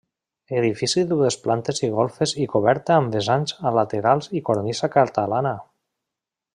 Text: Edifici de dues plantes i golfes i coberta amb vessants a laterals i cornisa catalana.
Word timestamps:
Edifici 0.61 1.03
de 1.09 1.09
dues 1.19 1.37
plantes 1.43 1.81
i 1.87 1.89
golfes 1.97 2.33
i 2.45 2.49
coberta 2.55 2.97
amb 2.97 3.17
vessants 3.19 3.55
a 3.59 3.75
laterals 3.79 4.33
i 4.41 4.45
cornisa 4.51 4.93
catalana. 4.99 5.57